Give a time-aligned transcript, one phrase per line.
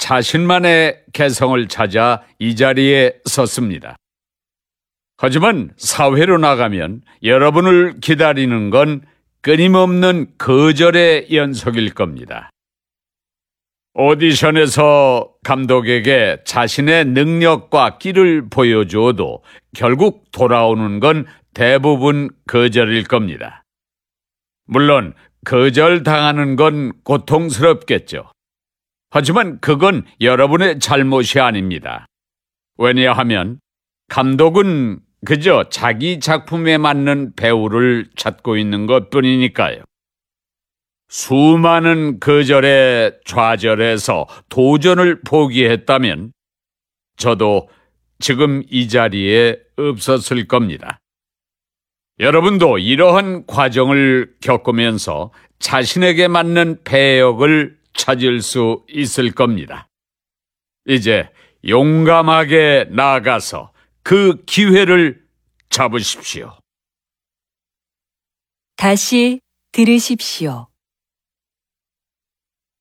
[0.00, 3.96] 자신만의 개성을 찾아 이 자리에 섰습니다.
[5.18, 9.02] 하지만 사회로 나가면 여러분을 기다리는 건
[9.42, 12.50] 끊임없는 거절의 연속일 겁니다.
[13.92, 19.42] 오디션에서 감독에게 자신의 능력과 끼를 보여주어도
[19.76, 23.62] 결국 돌아오는 건 대부분 거절일 겁니다.
[24.64, 25.12] 물론
[25.44, 28.30] 거절당하는 건 고통스럽겠죠.
[29.10, 32.06] 하지만 그건 여러분의 잘못이 아닙니다.
[32.78, 33.60] 왜냐하면
[34.08, 39.82] 감독은 그저 자기 작품에 맞는 배우를 찾고 있는 것 뿐이니까요.
[41.08, 46.32] 수많은 거절에 좌절해서 도전을 포기했다면
[47.16, 47.68] 저도
[48.20, 51.00] 지금 이 자리에 없었을 겁니다.
[52.20, 59.86] 여러분도 이러한 과정을 겪으면서 자신에게 맞는 배역을 찾을 수 있을 겁니다.
[60.86, 61.28] 이제
[61.68, 63.72] 용감하게 나아가서
[64.02, 65.22] 그 기회를
[65.68, 66.58] 잡으십시오.
[68.76, 69.40] 다시
[69.72, 70.68] 들으십시오.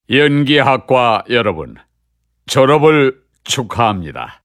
[0.10, 1.76] 연기학과 여러분,
[2.48, 4.42] 졸업을 축하합니다.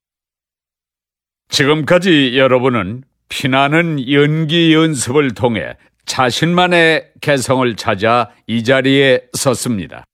[1.51, 10.05] 지금까지 여러분은 피나는 연기 연습을 통해 자신만의 개성을 찾아 이 자리에 섰습니다.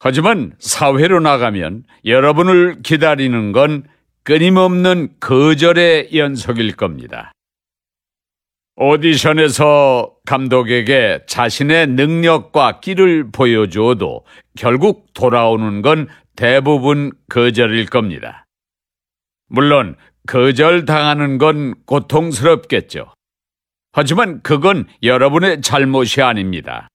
[0.00, 3.84] 하지만 사회로 나가면 여러분을 기다리는 건
[4.22, 7.32] 끊임없는 거절의 연속일 겁니다.
[8.76, 14.24] 오디션에서 감독에게 자신의 능력과 끼를 보여주어도
[14.56, 18.44] 결국 돌아오는 건 대부분 거절일 겁니다.
[19.48, 19.96] 물론
[20.28, 23.12] 거절당하는 건 고통스럽겠죠.
[23.90, 26.86] 하지만 그건 여러분의 잘못이 아닙니다.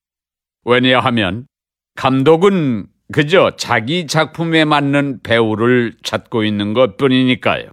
[0.64, 1.48] 왜냐하면
[1.96, 7.70] 감독은 그저 자기 작품에 맞는 배우를 찾고 있는 것 뿐이니까요.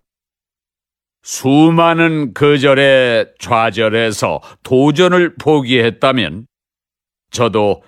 [1.23, 6.47] 수많은 거절에 좌절해서 도전을 포기했다면
[7.31, 7.83] 저도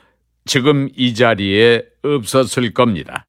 [0.47, 3.27] 지금 이 자리에 없었을 겁니다.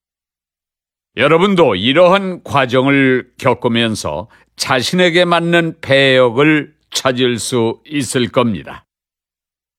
[1.18, 8.86] 여러분도 이러한 과정을 겪으면서 자신에게 맞는 배역을 찾을 수 있을 겁니다.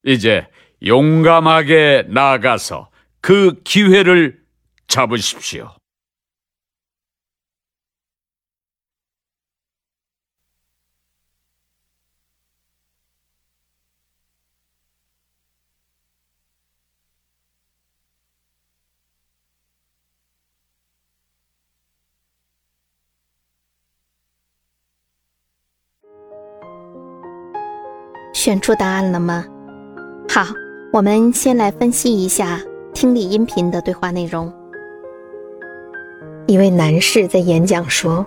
[0.04, 0.47] 이제
[0.84, 2.91] 용감하게 나아가서
[3.24, 4.44] 그 기회를
[4.88, 5.75] 잡으십시오.
[28.31, 29.46] 选出答案了吗？
[30.30, 30.46] 好，
[30.94, 32.58] 我们先来分析一下
[32.94, 34.50] 听力音频的对话内容。
[36.47, 38.25] 一位男士在演讲说：“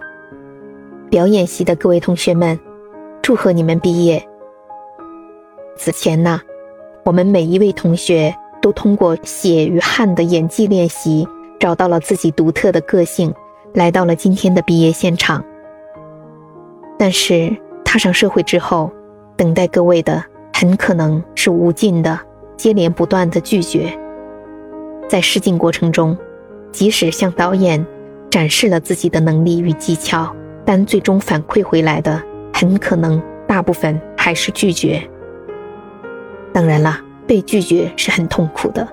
[1.10, 2.60] 表演系的各位同学们，
[3.22, 4.22] 祝贺你们毕业。
[5.78, 6.42] 此前呢，
[7.06, 11.26] 我们每一位同学都通过血与汗的演技练习，
[11.60, 13.34] 找到了自己独特的个性，
[13.74, 15.44] 来到了今天的毕业现场。
[17.00, 18.92] 但是踏上社会之后，
[19.38, 20.22] 等待各位的
[20.54, 22.20] 很可能是无尽的、
[22.58, 23.98] 接连不断的拒绝。
[25.08, 26.18] 在试镜过程中，
[26.72, 27.86] 即使向导演
[28.30, 30.36] 展示了自己的能力与技巧，
[30.66, 32.22] 但最终反馈回来的
[32.54, 35.02] 很可能大部分还是拒绝。
[36.54, 38.88] 当然了，被拒绝是很痛苦的，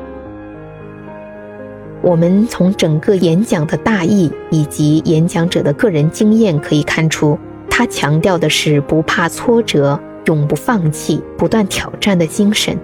[2.01, 12.77] 我们从整个演讲的大意以及演讲者的个人经验可以看出，他强调的是不怕挫折、永不放弃、不断挑战的精神。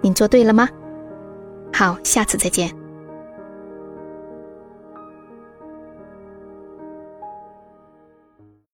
[0.00, 0.68] 你做对了吗？
[1.72, 2.83] 好，下次再见。